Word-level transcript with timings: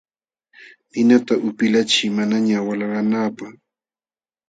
Ninata 0.91 1.33
upilachiy 1.47 2.09
manañaq 2.17 2.63
walananapaq. 2.67 3.53